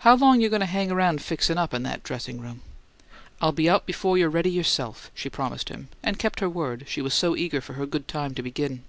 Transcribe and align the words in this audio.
"How 0.00 0.14
long 0.16 0.38
you 0.42 0.50
goin' 0.50 0.60
to 0.60 0.66
hang 0.66 0.90
around 0.90 1.22
fixin' 1.22 1.56
up 1.56 1.72
in 1.72 1.82
that 1.84 2.02
dressin' 2.02 2.42
room?" 2.42 2.60
"I'll 3.40 3.52
be 3.52 3.70
out 3.70 3.86
before 3.86 4.18
you're 4.18 4.28
ready 4.28 4.50
yourself," 4.50 5.10
she 5.14 5.30
promised 5.30 5.70
him; 5.70 5.88
and 6.02 6.18
kept 6.18 6.40
her 6.40 6.48
word, 6.50 6.84
she 6.88 7.00
was 7.00 7.14
so 7.14 7.34
eager 7.34 7.62
for 7.62 7.72
her 7.72 7.86
good 7.86 8.06
time 8.06 8.34
to 8.34 8.42
begin. 8.42 8.82